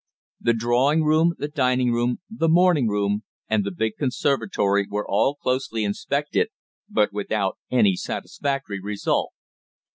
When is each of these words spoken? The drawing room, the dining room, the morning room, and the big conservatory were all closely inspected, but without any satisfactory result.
The 0.39 0.55
drawing 0.55 1.03
room, 1.03 1.35
the 1.37 1.47
dining 1.47 1.91
room, 1.91 2.21
the 2.27 2.49
morning 2.49 2.87
room, 2.87 3.21
and 3.47 3.63
the 3.63 3.69
big 3.69 3.97
conservatory 3.99 4.87
were 4.89 5.07
all 5.07 5.35
closely 5.35 5.83
inspected, 5.83 6.47
but 6.89 7.13
without 7.13 7.59
any 7.69 7.95
satisfactory 7.95 8.79
result. 8.81 9.31